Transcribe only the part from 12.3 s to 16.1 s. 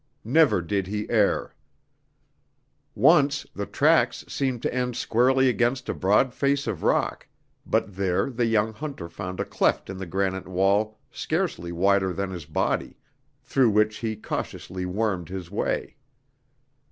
his body, through which he cautiously wormed his way.